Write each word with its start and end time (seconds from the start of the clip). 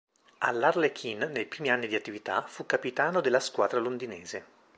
All'Harlequin 0.39 1.19
nei 1.31 1.45
primi 1.45 1.69
anni 1.69 1.85
di 1.85 1.93
attività, 1.93 2.41
fu 2.47 2.65
capitano 2.65 3.21
della 3.21 3.39
squadra 3.39 3.79
londinese. 3.79 4.45